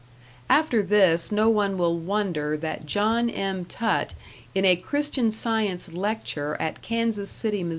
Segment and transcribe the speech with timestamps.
[0.49, 3.65] After this no one will wonder that John M.
[3.65, 4.15] Tutt,
[4.55, 7.69] in a Christian Science lecture at Kansas City, Mo.